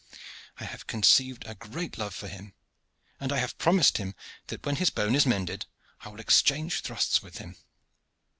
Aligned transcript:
I 0.59 0.63
have 0.63 0.87
conceived 0.87 1.45
a 1.45 1.53
great 1.53 1.95
love 1.99 2.15
for 2.15 2.27
him, 2.27 2.55
and 3.19 3.31
I 3.31 3.37
have 3.37 3.59
promised 3.59 3.99
him 3.99 4.15
that 4.47 4.65
when 4.65 4.77
his 4.77 4.89
bone 4.89 5.13
is 5.13 5.27
mended 5.27 5.67
I 5.99 6.09
will 6.09 6.19
exchange 6.19 6.81
thrusts 6.81 7.21
with 7.21 7.37
him. 7.37 7.55